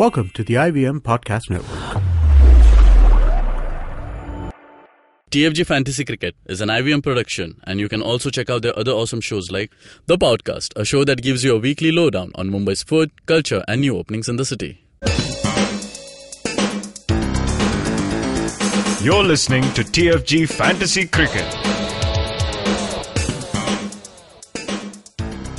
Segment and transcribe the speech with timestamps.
[0.00, 2.02] Welcome to the IVM Podcast Network.
[5.30, 8.92] TFG Fantasy Cricket is an IVM production, and you can also check out their other
[8.92, 9.70] awesome shows like
[10.06, 13.82] The Podcast, a show that gives you a weekly lowdown on Mumbai's food, culture, and
[13.82, 14.82] new openings in the city.
[19.04, 21.59] You're listening to TFG Fantasy Cricket.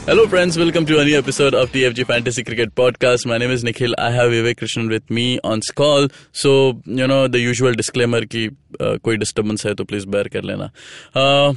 [0.05, 0.57] Hello, friends.
[0.57, 3.25] Welcome to a new episode of TFG Fantasy Cricket Podcast.
[3.25, 3.93] My name is Nikhil.
[3.97, 6.07] I have Vivek Krishnan with me on call.
[6.31, 10.43] So, you know, the usual disclaimer कि uh, कोई disturbance है तो please bear कर
[10.51, 10.71] लेना.
[11.15, 11.53] Uh,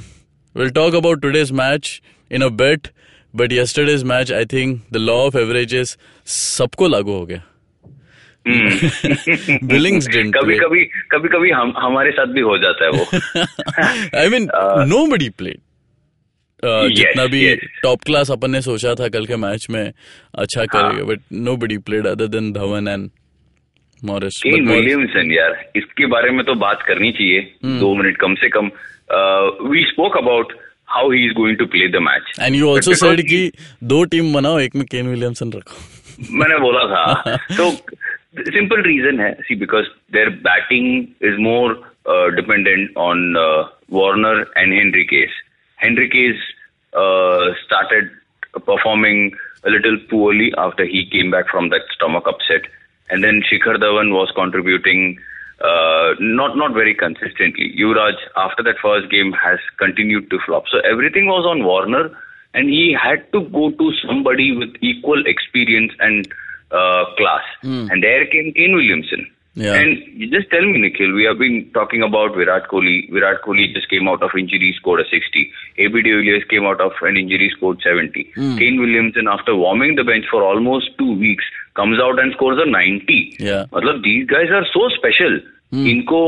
[0.53, 2.91] we'll talk about today's match in a bit.
[3.33, 5.97] But yesterday's match, I think the law of averages
[6.37, 7.41] सबको लागू हो गया.
[9.73, 13.05] Billings didn't कभी कभी कभी कभी हम हमारे साथ भी हो जाता है वो
[14.23, 14.49] I mean,
[14.95, 15.61] nobody played.
[16.89, 19.83] जितना भी टॉप क्लास अपन ने सोचा था कल के मैच में
[20.39, 21.19] अच्छा करेगा but
[21.57, 23.09] nobody played other than Dhawan and
[24.03, 27.79] Morris Williamson यार इसके बारे में तो बात करनी चाहिए Hmm.
[27.79, 28.69] दो मिनट कम से कम।
[29.71, 30.53] We spoke about
[30.87, 33.51] how he is going to play the match and you also said कि
[33.83, 35.77] दो टीम बनाओ एक में केन विलियमसन रखो।
[36.31, 37.71] मैंने बोला था। तो
[38.51, 41.73] सिंपल रीजन है। See because their batting is more
[42.35, 43.35] dependent on
[43.91, 45.29] Warner and Henriques
[46.95, 48.09] Henriques started
[48.65, 52.69] performing a little poorly after he came back from that stomach upset
[53.09, 55.19] and then Shikhar Dhawan was contributing
[55.61, 57.73] uh, not not very consistently.
[57.79, 60.63] Yuvraj after that first game has continued to flop.
[60.71, 62.11] So everything was on Warner
[62.53, 66.27] and he had to go to somebody with equal experience and
[66.71, 67.43] uh, class.
[67.91, 69.29] And there came Kane Williamson.
[69.56, 69.74] Yeah.
[69.74, 73.10] And you just tell me, Nikhil, we have been talking about Virat Kohli.
[73.10, 75.50] Virat Kohli just came out of injury, scored a 60.
[75.78, 78.22] AB de Villiers came out of an injury, scored 70.
[78.34, 82.68] Kane Williamson, after warming the bench for almost two weeks, comes out and scores a
[82.70, 83.36] 90.
[83.40, 83.64] Yeah.
[83.72, 85.40] मतलब these guys are so special.
[85.72, 86.20] इनको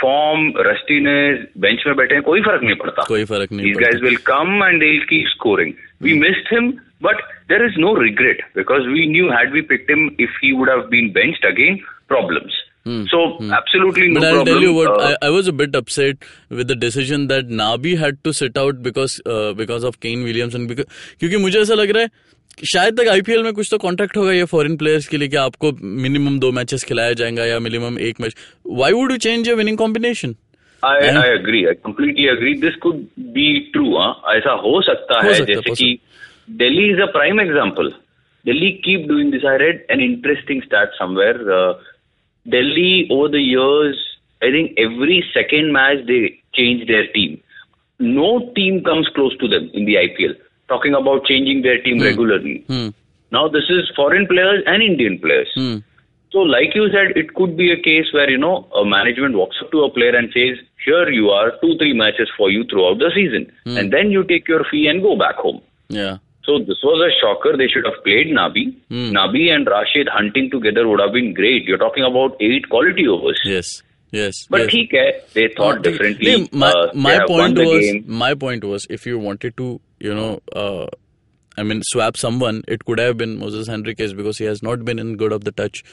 [0.00, 3.90] form rustiness bench में बैठे हैं कोई फर्क नहीं पड़ता कोई फर्क नहीं These पड़ता।
[3.90, 5.70] guys will come and they'll keep scoring.
[6.06, 6.66] We missed him,
[7.06, 7.22] but
[7.52, 10.90] there is no regret because we knew had we picked him, if he would have
[10.90, 12.58] been benched again, problems.
[12.85, 13.05] Hmm.
[13.07, 13.51] So hmm.
[13.51, 14.53] absolutely no but I'll problem.
[14.53, 16.17] tell you what uh, I, I was a bit upset
[16.49, 20.67] with the decision that Nabi had to sit out because uh, because of Kane Williamson
[20.67, 20.85] because
[21.45, 22.09] मुझे ऐसा लग रहा है
[22.73, 25.71] शायद तक IPL में कुछ तो कॉन्ट्रैक्ट होगा ये फॉरेन प्लेयर्स के लिए कि आपको
[26.03, 28.35] मिनिमम दो मैचेस खिलाया जाएगा या मिनिमम एक match
[28.67, 30.35] why would you change your winning combination
[30.83, 33.01] I I agree I completely agree this could
[33.37, 33.89] be true
[34.35, 35.97] ऐसा हो सकता है जैसे कि
[36.63, 37.91] Delhi is a prime example
[38.45, 41.43] Delhi keep doing this I read an interesting start somewhere
[42.49, 43.97] Delhi over the years,
[44.41, 47.41] I think every second match they change their team.
[47.99, 50.35] No team comes close to them in the IPL.
[50.67, 52.63] Talking about changing their team regularly.
[52.67, 52.89] Hmm.
[53.31, 55.49] Now this is foreign players and Indian players.
[55.55, 55.77] Hmm.
[56.31, 59.55] So, like you said, it could be a case where, you know, a management walks
[59.61, 62.97] up to a player and says, Here you are, two, three matches for you throughout
[62.97, 63.49] the season.
[63.65, 65.61] And then you take your fee and go back home.
[65.87, 66.17] Yeah.
[66.45, 67.57] So this was a shocker.
[67.57, 68.75] They should have played Nabi.
[68.89, 69.11] Mm.
[69.11, 71.63] Nabi and Rashid hunting together would have been great.
[71.63, 73.41] You're talking about eight quality overs.
[73.43, 73.81] Yes.
[74.11, 74.87] Yes, but yes.
[74.93, 76.47] Hai, they thought differently.
[76.53, 80.85] My, uh, my point was my point was if you wanted to you know uh,
[81.57, 84.99] I mean swap someone it could have been Moises Henriques because he has not been
[84.99, 85.83] in good of the touch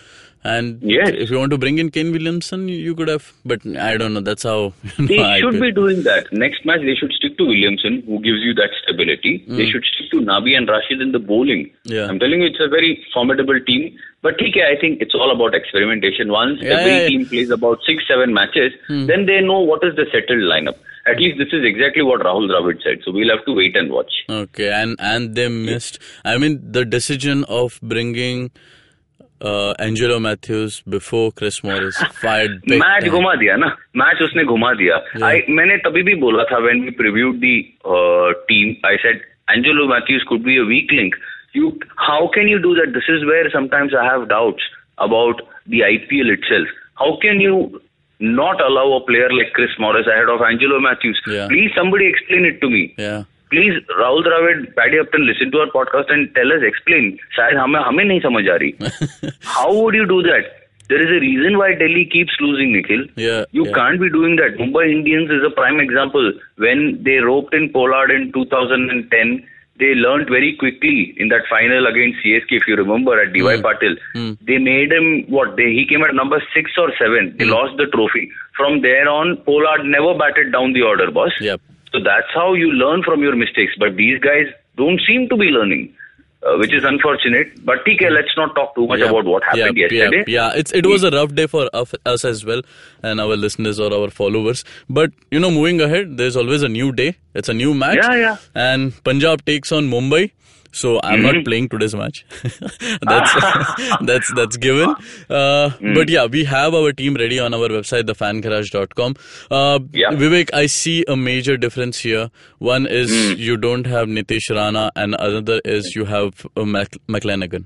[0.45, 1.11] and Yes.
[1.25, 4.21] if you want to bring in Kane Williamson you could have but I don't know
[4.21, 6.27] that's how you They know, I should be doing that.
[6.33, 9.45] Next match, they should stick to Williamson, who gives you that stability.
[9.47, 9.56] Hmm.
[9.56, 11.71] They should stick to Nabi and Rashid in the bowling.
[11.84, 12.06] Yeah.
[12.09, 13.97] I'm telling you, it's a very formidable team.
[14.23, 16.31] But TK, I think it's all about experimentation.
[16.31, 17.09] Once Yeah, every yeah, yeah.
[17.09, 19.06] team plays about six, seven matches, hmm.
[19.06, 22.48] then they know what is the settled lineup at least this is exactly what Rahul
[22.48, 22.98] Dravid said.
[23.04, 24.12] So we'll have to wait and watch.
[24.28, 25.98] Okay, and and they missed.
[26.24, 28.50] I mean, the decision of bringing
[29.42, 34.72] uh, Angelo Mathews before Chris Morris fired big match घुमा दिया ना match उसने घुमा
[34.80, 35.00] yeah.
[35.22, 39.88] I, मैंने तभी भी बोला था when we previewed the uh, team I said Angelo
[39.88, 41.14] Mathews could be a weak link
[41.52, 44.62] you how can you do that this is where sometimes I have doubts
[44.98, 47.81] about the IPL itself how can you
[48.22, 51.20] not allow a player like Chris Morris ahead of Angelo Mathews.
[51.26, 51.48] Yeah.
[51.48, 52.94] Please, somebody explain it to me.
[52.96, 53.24] Yeah.
[53.50, 56.66] Please Dravid, Dravid Upton, listen to our podcast and tell us, explain.
[56.66, 58.44] Explain शायद हमें हमें नहीं समझ
[60.88, 63.06] there is a reason why Delhi keeps losing, Nikhil.
[63.16, 63.72] Yeah, you yeah.
[63.72, 64.58] can't be doing that.
[64.58, 66.32] Mumbai Indians is a prime example.
[66.56, 69.44] When they roped in Pollard in 2010,
[69.82, 73.64] they learned very quickly in that final against csk if you remember at dy hmm.
[73.67, 73.96] patil.
[74.14, 74.32] Hmm.
[74.50, 75.56] They made him what?
[75.56, 77.56] They he came at number 6 or 7 they hmm.
[77.56, 78.25] lost the trophy.
[78.56, 81.32] From there on pollard never batted down the order boss.
[81.40, 81.61] Yep.
[81.93, 83.75] so that's how you learn from your mistakes.
[83.84, 84.46] But these guys
[84.76, 85.94] don't seem to be learning.
[86.47, 87.65] Uh, which is unfortunate.
[87.65, 89.11] But TK, let's not talk too much Yeah.
[89.11, 90.25] about what happened yeah, yesterday.
[90.27, 90.59] Yeah, yeah.
[90.59, 92.62] It's, it was a rough day for us- as well
[93.03, 94.65] and our listeners or our followers.
[94.89, 97.17] But, you know, moving ahead, there's always a new day.
[97.35, 97.99] It's a new match.
[98.03, 98.37] Yeah, yeah.
[98.55, 100.31] And Punjab takes on Mumbai.
[100.72, 101.36] So I'm Mm-hmm.
[101.36, 102.24] not playing today's match.
[103.02, 103.32] that's
[104.10, 104.94] that's that's given.
[105.30, 105.94] Uh, Mm.
[105.94, 109.14] But yeah, we have our team ready on our website, thefangarage.com.
[109.50, 110.10] Uh, Yeah.
[110.22, 112.30] Vivek, I see a major difference here.
[112.58, 113.36] One is Mm.
[113.38, 117.64] you don't have Nitish Rana, and another is you have uh, Mac- McClenaghan.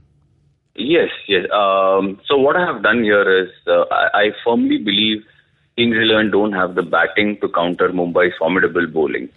[0.74, 1.46] Yes, yes.
[1.52, 5.22] Um, so what I have done here is uh, I, I firmly believe
[5.76, 9.28] Kings Eleven don't have the batting to counter Mumbai's formidable bowling.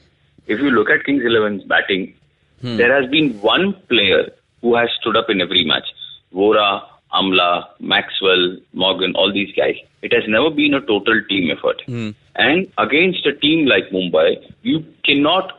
[0.47, 2.13] If you look at Kings Eleven's batting,
[2.61, 2.77] Hmm.
[2.77, 5.87] there has been one player who has stood up in every match.
[6.33, 6.83] Vohra,
[7.13, 9.75] Amla, Maxwell, Morgan, all these guys.
[10.01, 11.81] It has never been a total team effort.
[11.85, 12.09] Hmm.
[12.35, 15.55] And against a team like Mumbai, you cannot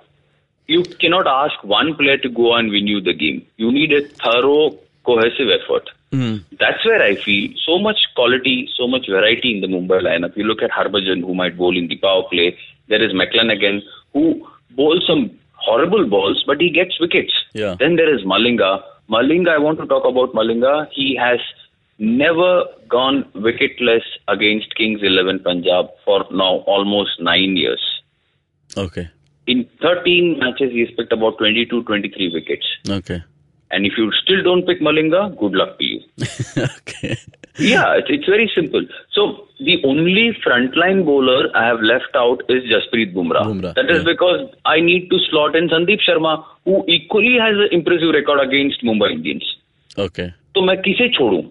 [0.67, 3.44] you cannot ask one player to go and win you the game.
[3.56, 5.91] You need a thorough, cohesive effort.
[6.12, 6.37] Hmm.
[6.58, 10.37] That's where I feel so much quality, so much variety in the Mumbai lineup.
[10.37, 12.56] You look at Harbhajan, who might bowl in the power play.
[12.88, 13.82] There is McClenaghan,
[14.12, 17.32] who bowls some horrible balls, but he gets wickets.
[17.52, 17.76] Yeah.
[17.78, 18.82] Then there is Malinga.
[19.08, 20.88] Malinga, I want to talk about Malinga.
[20.92, 21.40] He has
[21.98, 27.82] never gone wicketless against Kings 11 Punjab for now almost nine years.
[28.76, 29.08] Okay.
[29.46, 32.66] In 13 matches, he's picked about 22, 23 wickets.
[32.88, 33.22] Okay.
[33.70, 36.00] And if you still don't pick Malinga, good luck to you.
[36.56, 37.16] okay
[37.58, 38.85] yeah, it's, it's very simple.
[39.12, 43.44] So the only frontline bowler I have left out is Jasprit Bumrah.
[43.44, 44.12] Bumrah that is yeah.
[44.12, 48.82] because I need to slot in Sandeep Sharma, who equally has an impressive record against
[48.82, 49.56] Mumbai Indians.
[49.99, 50.32] Okay.
[50.55, 51.43] तो मैं किसे छोड़ूं?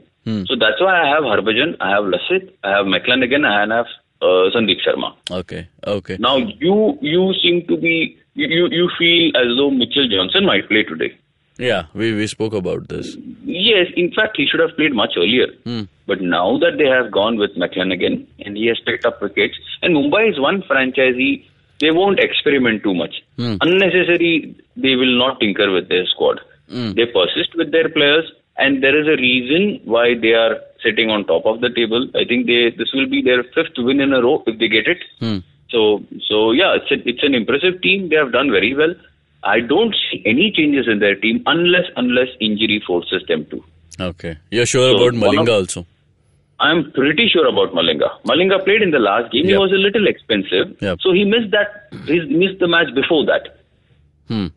[0.47, 3.85] So that's why I have Harbhajan, I have Lasith, I have McClenaghan, and I have
[4.21, 5.15] uh, Sandeep Sharma.
[5.31, 6.17] Okay, okay.
[6.19, 10.83] Now you you seem to be you you feel as though Mitchell Johnson might play
[10.83, 11.17] today.
[11.59, 13.15] Yeah, we, we spoke about this.
[13.43, 15.47] Yes, in fact, he should have played much earlier.
[15.65, 15.83] Hmm.
[16.07, 19.95] But now that they have gone with McClenaghan and he has picked up wickets, and
[19.95, 21.45] Mumbai is one franchisee,
[21.81, 23.21] they won't experiment too much.
[23.37, 23.55] Hmm.
[23.61, 26.39] Unnecessary, they will not tinker with their squad.
[26.69, 26.93] Hmm.
[26.93, 31.25] They persist with their players, and there is a reason why they are sitting on
[31.25, 32.09] top of the table.
[32.15, 34.87] I think they this will be their fifth win in a row if they get
[34.87, 34.99] it.
[35.69, 38.09] So, so yeah, it's a, it's an impressive team.
[38.09, 38.95] They have done very well.
[39.43, 43.63] I don't see any changes in their team unless unless injury forces them to.
[44.01, 44.37] Okay.
[44.51, 45.85] You're sure So, about one of- Malinga also?
[46.61, 48.09] I'm pretty sure about Malinga.
[48.25, 49.45] Malinga played in the last game.
[49.45, 50.97] He was a little expensive, Yep.
[51.01, 51.87] so he missed that.
[52.05, 53.47] He missed the match before that.
[54.27, 54.47] Hmm.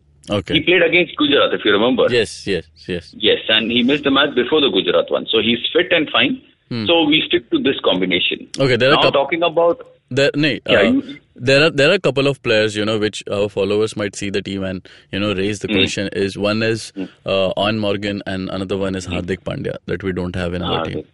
[0.51, 2.07] He played against Gujarat, if you remember.
[2.09, 3.13] Yes, yes, yes.
[3.17, 5.25] Yes, and he missed the match before the Gujarat one.
[5.31, 6.41] So he's fit and fine.
[6.87, 8.47] So we stick to this combination.
[8.55, 8.63] Hmm.
[8.63, 9.85] Okay, there are now talking about
[10.17, 11.19] There, nee, Yeah, uh, you-
[11.49, 14.29] there are there are a couple of players, you know, which our followers might see
[14.37, 15.67] the team and you know raise Hmm.
[15.67, 16.09] the question.
[16.25, 16.83] Is one is
[17.25, 20.83] uh, on Morgan and another one is Hardik Pandya that we don't have in our
[20.85, 20.99] team.
[20.99, 21.07] Hardik,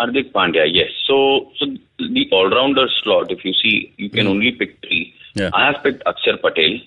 [0.00, 0.90] Hardik Pandya, yes.
[1.06, 1.18] So,
[1.58, 1.66] so
[1.98, 5.04] the all-rounder slot, if you see, you can only pick three.
[5.34, 5.40] Hmm.
[5.42, 5.50] Yeah.
[5.52, 6.78] I have picked Akshar Patel,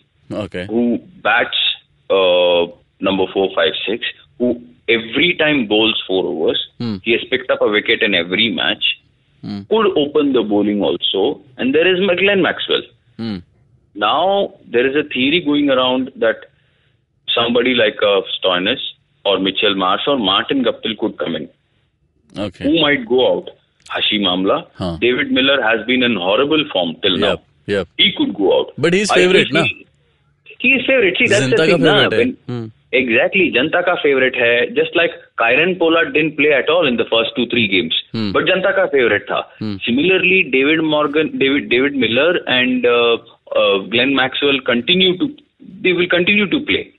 [0.45, 0.65] Okay.
[0.67, 1.57] who bats
[2.09, 2.65] uh,
[2.99, 4.05] number four, five, six,
[4.39, 6.61] who every time bowls four overs.
[6.79, 6.95] Hmm.
[7.03, 8.83] He has picked up a wicket in every match.
[9.41, 11.41] Could open the bowling also.
[11.57, 12.81] And there is McGlenn Maxwell.
[13.17, 13.37] Hmm.
[13.95, 16.37] Now there is a theory going around that
[17.33, 18.79] somebody like uh, Stoinis
[19.25, 21.49] or Mitchell Marsh or Martin Guptill could come in.
[22.37, 22.63] Okay.
[22.65, 23.49] Who might go out?
[23.89, 24.67] Hashim Amla.
[24.75, 24.97] Huh.
[25.01, 27.29] David Miller has been in horrible form till now.
[27.29, 27.43] Yep.
[27.67, 27.87] Yep.
[27.97, 28.73] He could go out.
[28.77, 29.63] But he's I favorite, feel na?
[29.63, 29.87] He,
[30.59, 31.15] he is favorite.
[31.17, 31.81] See, that's Janta the thing.
[31.81, 32.65] na, when- Hmm.
[32.91, 33.51] Exactly.
[33.55, 34.67] Janta ka favorite hai.
[34.73, 37.95] Just like Kyron Pollard didn't play at all in the first two, three games.
[38.11, 38.31] Hmm.
[38.31, 39.43] But Janta ka favorite tha.
[39.59, 39.75] Hmm.
[39.85, 43.17] Similarly, David Morgan, David, David Miller and uh,
[43.55, 45.35] uh, Glenn Maxwell continue to,
[45.81, 46.93] they will continue to play.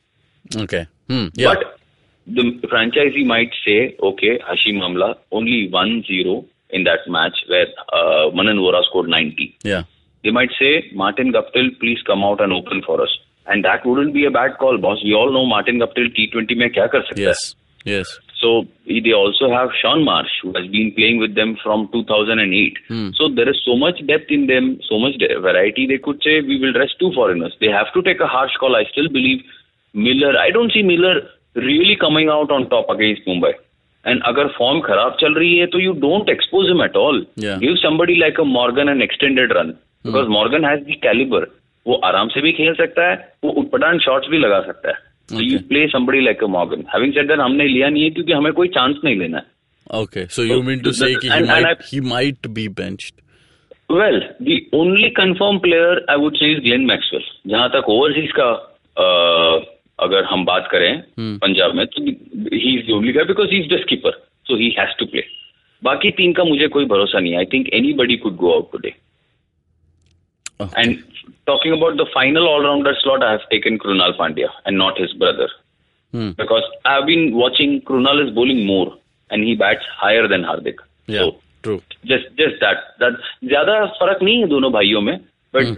[0.57, 0.87] Okay.
[1.09, 1.27] Hmm.
[1.35, 1.55] Yeah.
[1.55, 1.81] But
[2.27, 8.59] the franchisee might say, okay, Hashim Amla, only 1-0 in that match where uh, Manan
[8.59, 9.59] Vora scored 90.
[9.65, 9.83] yeah.
[10.23, 13.09] They might say, Martin Guptill, please come out and open for us.
[13.47, 14.99] And that wouldn't be a bad call, boss.
[15.05, 17.55] We all know Martin Guptill T20 में क्या कर सकता yes.
[17.55, 17.61] है.
[17.87, 18.19] Yes.
[18.41, 22.79] So they also have Shaun Marsh, who has been playing with them from 2008.
[22.89, 23.11] Hmm.
[23.15, 25.87] So there is so much depth in them, so much variety.
[25.87, 27.57] They could say we will rest two foreigners.
[27.61, 28.77] They have to take a harsh call.
[28.77, 29.43] I still believe
[29.93, 30.39] Miller.
[30.39, 33.53] I don't see Miller really coming out on top against Mumbai.
[34.05, 36.81] And अगर form खराब चल रही है तो you don't expose him
[37.61, 40.11] Give somebody like a Morgan an extended run hmm.
[40.11, 41.47] because run Morgan has the caliber.
[41.87, 44.95] वो आराम से भी खेल सकता है वो उत्पटान शॉट्स भी लगा सकता है।
[45.29, 48.33] So you play somebody like a Morgan having said that हमने लिया नहीं है क्योंकि
[48.33, 51.79] हमें कोई चांस नहीं लेना है। Okay so you mean to say कि he might
[51.93, 53.15] he might be benched
[53.93, 58.49] well the only confirm player I would say is Glenn Maxwell जहाँ तक ओवरसीज का
[58.97, 59.67] uh,
[59.99, 61.37] अगर हम बात करें hmm.
[61.41, 62.03] पंजाब में तो
[62.57, 64.11] he is only guy because he is the skipper
[64.47, 65.25] so he has to play
[65.83, 68.73] बाकी टीम का मुझे कोई भरोसा नहीं I think anybody could go out
[70.60, 70.82] Okay.
[70.82, 71.04] And
[71.46, 75.50] talking about the final all-rounder slot, I have taken Krunal Pandya and not his brother.
[76.12, 76.32] Hmm.
[76.32, 78.96] Because I have been watching Krunal is bowling more
[79.30, 80.75] and he bats higher than Hardik.
[81.08, 81.82] Yeah, So true.
[82.06, 85.20] just just that that ज्यादा फर्क नहीं है दोनों भाइयों में
[85.54, 85.78] but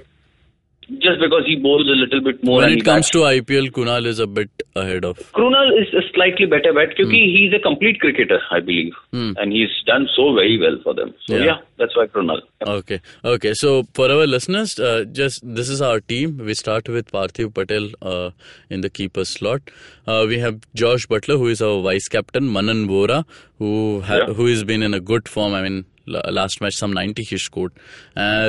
[1.01, 4.07] just because he bowls a little bit more When it comes bats- to IPL, Kunal
[4.07, 5.19] is a bit ahead of.
[5.33, 9.33] Krunal is a slightly better bat because he's a complete cricketer I believe Hmm.
[9.37, 11.45] and he's done so very well for them so Yeah.
[11.45, 13.55] yeah, that's why Krunal Okay, okay.
[13.55, 16.39] So for our listeners, uh, just this is our team.
[16.39, 18.31] We start with Parthiv Patel uh,
[18.71, 19.63] in the keeper slot.
[20.07, 22.47] Uh, we have Josh Buttler, who is our vice captain.
[22.59, 23.25] Manan Vohra,
[23.59, 24.33] who ha- Yeah.
[24.35, 25.55] who has been in a good form.
[25.55, 27.73] I mean, last match some 90 he scored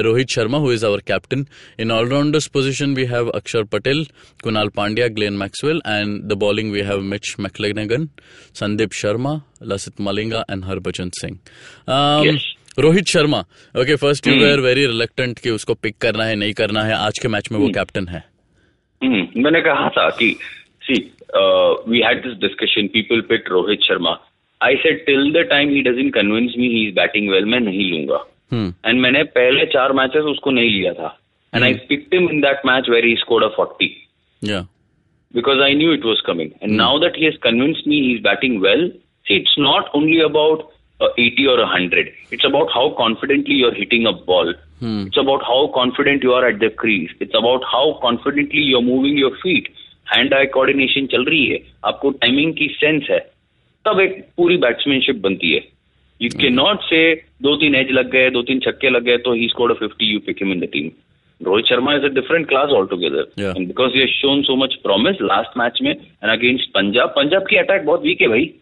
[0.05, 1.45] Rohit Sharma who is our captain
[1.79, 4.05] in allrounders position we have Akshar Patel
[4.43, 8.09] Kunal Pandya Glenn Maxwell and the bowling we have Mitch McClenaghan
[8.55, 11.39] Sandeep Sharma Lasith Malinga and Harbhajan Singh
[12.79, 13.39] Rohit Sharma
[13.81, 16.93] okay first you were very reluctant कि उसको pick करना है नहीं करना है.
[16.93, 17.75] आज के match में वो hmm.
[17.75, 18.23] कैप्टन है.
[19.03, 19.43] Hmm.
[19.43, 20.37] मैंने कहा था कि
[20.83, 21.13] see
[21.87, 24.19] we had this discussion people pick Rohit Sharma
[24.61, 27.89] I said till the time he doesn't convince me he is batting well मैं नहीं
[27.91, 28.23] लूँगा.
[28.53, 28.71] Hmm.
[28.85, 31.17] एंड मैंने पहले चार मैचेस उसको नहीं लिया था.
[31.53, 33.87] And I pick in that match where he scored a forty
[35.33, 38.61] because I knew it was coming and now that he convince me he is batting
[38.61, 38.87] well
[39.25, 40.69] see it's not only about
[41.19, 45.67] eighty और hundred it's about how confidently you are hitting a ball it's about how
[45.67, 49.69] confident you are at the crease it's about how confidently you are moving your feet
[50.15, 53.19] hand eye coordination चल रही है आपको timing की sense है
[53.85, 55.61] तब एक पूरी बैट्समैनशिप बनती है।
[56.21, 59.33] यू के नॉट से दो तीन एज लग गए दो तीन छक्के लग गए तो
[59.33, 60.91] he scored 50 you pick him in the team
[61.41, 63.57] Rohit Sharma is a different class altogether Yeah.
[63.67, 67.85] Because he shown so much promise last match में एंड अगेंस्ट पंजाब पंजाब की अटैक
[67.85, 68.53] बहुत वीक है भाई।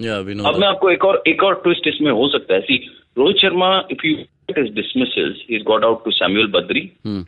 [0.00, 2.60] या वी नो अब मैं आपको एक और एक और ट्विस्ट इसमें हो सकता है।
[2.60, 2.76] See
[3.18, 4.16] Rohit Sharma if you
[4.52, 6.80] dismissals he's got out to Samuel Badri.
[7.06, 7.26] Hmm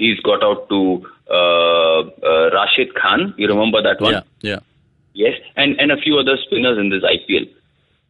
[0.00, 0.78] he's got out to
[1.38, 3.34] uh, uh, Rashid Khan.
[3.38, 4.12] You remember that one?
[4.12, 4.58] या या
[5.18, 7.48] Yes, and, and a few other spinners in this IPL.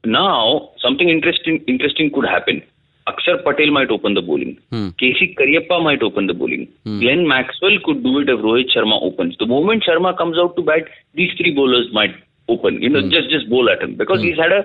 [0.05, 2.63] Now, something interesting interesting could happen.
[3.11, 4.59] Akshar Patel might open the bowling.
[4.71, 4.89] Hmm.
[5.03, 6.69] KC Cariappa might open the bowling.
[6.85, 7.01] Hmm.
[7.01, 9.39] Glenn Maxwell could do it if Rohit Sharma opens.
[9.39, 12.15] The moment Sharma comes out to bat, these three bowlers might
[12.49, 12.83] open.
[12.83, 13.11] You know, hmm.
[13.11, 14.63] just just bowl at him because he's had a.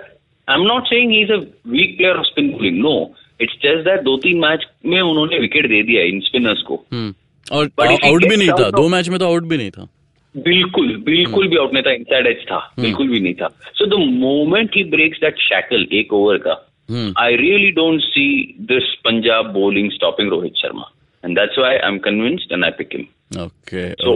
[0.47, 2.81] I'm not saying he's a weak player of spin bowling.
[2.81, 6.83] No, it's just that दो तीन match में उन्होंने wicket दे in इन spinners को
[7.51, 7.69] और
[8.05, 9.87] out भी नहीं था दो मैच में तो आउट भी नहीं था
[10.35, 13.47] बिल्कुल बिल्कुल हम्म। भी आउट नहीं था इनसाइड एज था हम्म। बिल्कुल भी नहीं था।
[13.73, 16.61] So the moment he breaks that shackle एक ओवर का
[17.19, 18.25] I really don't see
[18.69, 20.89] this Punjab bowling stopping Rohit Sharma
[21.23, 24.15] and that's why I am convinced and I pick him okay so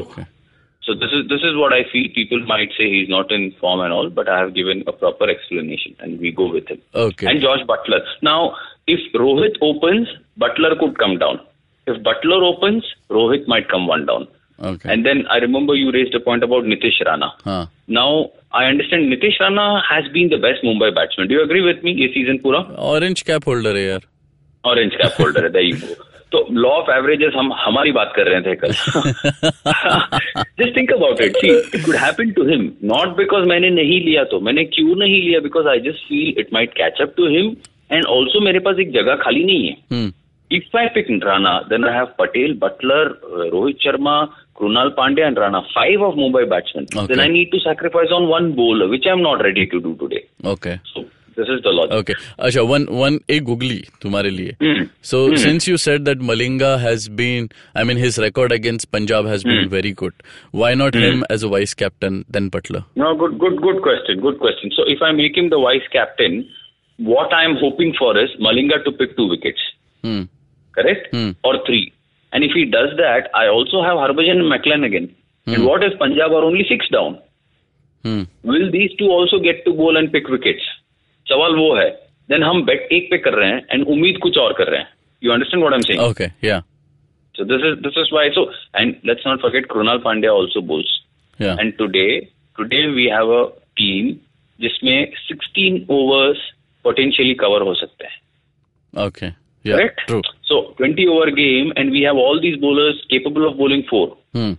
[0.83, 3.49] so this is this is what I feel people might say he is not in
[3.61, 7.05] form and all but I have given a proper explanation and we go with him
[7.05, 8.49] okay and George Buttler now
[8.89, 11.39] if Rohit opens Buttler could come down
[11.87, 14.27] if Buttler opens Rohit might come one down
[14.59, 17.31] okay And then I remember you raised a point about Nitish Rana.
[17.45, 18.09] हाँ Now
[18.51, 21.27] I understand Nitish Rana has been the best Mumbai batsman.
[21.27, 21.95] Do you agree with me?
[22.01, 22.59] ये season पूरा
[22.89, 24.07] orange cap holder है यार
[24.63, 26.03] orange cap holder है there you go.
[26.31, 28.71] तो law of averages हम हमारी बात कर रहे थे कल
[30.59, 34.23] just think about it see it could happen to him not because मैंने नहीं लिया
[34.31, 37.55] तो मैंने क्यों नहीं लिया because I just feel it might catch up to him
[37.91, 40.11] and also मेरे पास एक जगह खाली नहीं है हम्म
[40.51, 45.37] If I pick Rana, then I have Patel, Butler, uh, Rohit Sharma, Krunal Pandya and
[45.37, 46.87] Rana, five of Mumbai batsmen.
[46.95, 47.13] Okay.
[47.13, 50.27] Then I need to sacrifice on one bowler, which I'm not ready to do today.
[50.43, 50.79] Okay.
[50.93, 51.93] So this is the logic.
[51.93, 52.15] Okay.
[52.39, 54.57] Asha, one one a googly tumhare liye.
[54.57, 54.89] Mm.
[55.01, 55.37] So mm.
[55.37, 59.65] since you said that Malinga has been, I mean, his record against Punjab has been
[59.65, 59.69] hmm.
[59.69, 60.13] very good.
[60.51, 61.01] Why not hmm.
[61.01, 62.83] him as a vice captain then Buttler?
[62.95, 64.19] No, good, good, good question.
[64.21, 64.71] Good question.
[64.75, 66.49] So if I make him the vice captain,
[66.97, 69.61] what I am hoping for is Malinga to pick two wickets.
[70.03, 70.23] Hmm.
[70.73, 71.15] Correct?
[71.43, 71.93] Or three
[72.31, 75.13] and if he does that, I also have Harbhajan and McClenaghan.
[75.45, 75.65] And hmm.
[75.65, 77.19] what if Punjab are only six down?
[78.03, 78.23] Hmm.
[78.43, 80.61] Will these two also get to bowl and pick wickets?
[81.29, 81.91] Sawal wo hai.
[82.27, 84.67] Then hum bet ek pe kar rahe and umeed kuch aur kar.
[85.21, 85.99] You understand what I'm saying?
[85.99, 86.61] Okay, yeah.
[87.35, 88.29] So this is this is why.
[88.33, 91.01] So and let's not forget Krunal Pandya also bowls.
[91.37, 91.55] Yeah.
[91.57, 94.21] And today, today we have a team
[94.59, 96.37] which may 16 overs
[96.83, 97.63] potentially cover.
[97.63, 98.17] हो सकते हैं
[99.07, 99.29] okay.
[99.67, 99.75] Yeah.
[99.75, 100.21] correct True.
[100.49, 104.07] so 20 over game and we have all these bowlers capable of bowling four
[104.39, 104.53] Hmm.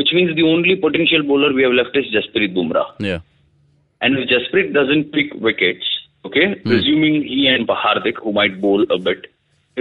[0.00, 3.20] which means the only potential bowler we have left is Jasprit Bumrah Yeah.
[4.00, 5.90] and if Jasprit doesn't pick wickets
[6.30, 9.26] okay presuming he and Hardik who might bowl a bit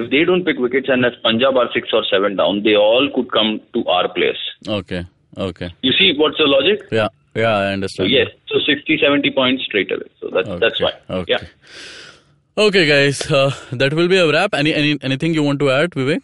[0.01, 3.09] if they don't pick wickets and as Punjab are six or seven down they all
[3.15, 4.43] could come to our place
[4.79, 5.05] Okay.
[5.37, 5.69] Okay.
[5.87, 6.81] You see what's the logic?
[6.91, 7.07] Yeah.
[7.35, 8.09] Yeah, I understand.
[8.09, 10.07] So yes, so 60, 70 points straight away.
[10.19, 11.15] So that's that's Okay, why.
[11.19, 11.33] Okay.
[11.33, 11.43] Yeah.
[12.57, 13.21] Okay, guys.
[13.31, 14.53] Uh, that will be a wrap.
[14.53, 16.21] Any, any anything you want to add, Vivek?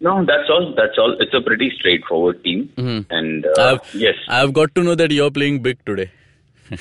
[0.00, 0.74] No, that's all.
[0.76, 1.16] That's all.
[1.20, 2.70] It's a pretty straightforward team.
[2.76, 3.12] mm-hmm.
[3.12, 6.10] And uh, I've, yes, I've got to know that you're playing big today.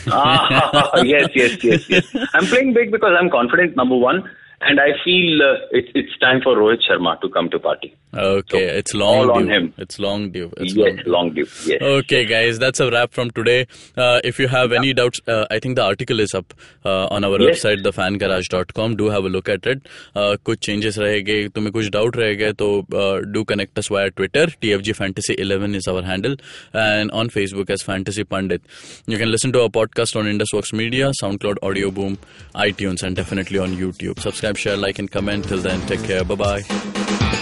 [0.08, 2.16] ah, yes, yes, yes, yes.
[2.34, 3.76] I'm playing big because I'm confident.
[3.76, 4.30] Number one,
[4.66, 7.96] and I feel uh, it, it's time for Rohit Sharma to come to party.
[8.16, 9.34] Okay, so, it's long due.
[9.34, 9.74] On him.
[9.78, 10.52] It's long due.
[10.58, 11.48] It's yes, long due.
[11.66, 11.82] Yes.
[11.82, 13.68] Okay, guys, that's a wrap from today.
[13.98, 14.78] Uh, if you have yeah.
[14.78, 16.54] any doubts, uh, I think the article is up
[16.86, 17.60] uh, on our yes.
[17.60, 18.96] website, thefangarage.com.
[18.96, 19.88] Do have a look at it.
[20.16, 24.48] Uh, कुछ changes रहेंगे तुम्हें कुछ doubt रहेगा तो uh, do connect us via Twitter.
[24.64, 26.36] TFG Fantasy 11 is our handle
[26.74, 28.62] and on Facebook as Fantasy Pandit.
[29.08, 32.18] You can listen to our podcast on IndusVox Media, SoundCloud, Audio Boom,
[32.56, 34.20] iTunes, and definitely on YouTube.
[34.20, 35.46] Subscribe share, like, and comment.
[35.46, 36.24] Till then, take care.
[36.24, 37.42] Bye bye.